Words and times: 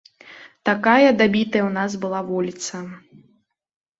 Такая 0.69 1.09
дабітая 1.21 1.61
ў 1.65 1.69
нас 1.77 1.91
была 2.05 2.21
вуліца. 2.29 2.75